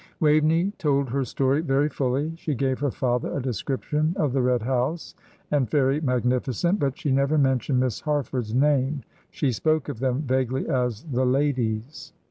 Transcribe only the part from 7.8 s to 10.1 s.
Harford's name; she spoke of